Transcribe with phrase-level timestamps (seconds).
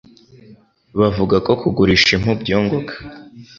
[0.99, 2.93] Bavuga ko kugurisha impu byunguka